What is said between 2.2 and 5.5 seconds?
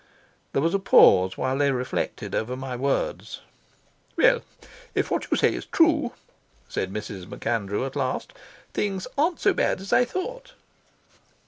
over my words. "Well, if what you